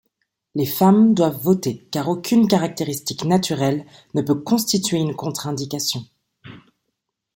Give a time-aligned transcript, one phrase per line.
[0.55, 3.85] Les femmes doivent voter car aucune caractéristique naturelle
[4.15, 6.03] ne peut constituer une contre-indication.